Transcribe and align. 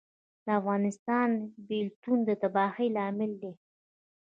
د 0.45 0.47
افغانستان 0.59 1.29
بیلتون 1.69 2.17
د 2.25 2.29
تباهۍ 2.41 2.87
لامل 2.95 3.31
دی 3.41 3.53